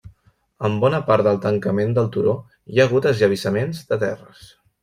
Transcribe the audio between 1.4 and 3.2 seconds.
tancament del turó hi ha hagut